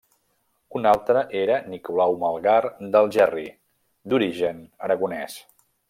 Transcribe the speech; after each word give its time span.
Un 0.79 0.87
altre 0.91 1.21
era 1.41 1.57
Nicolau 1.73 2.17
Melgar 2.25 2.57
d’Algerri 2.97 3.47
d’origen 4.15 4.67
aragonès. 4.89 5.39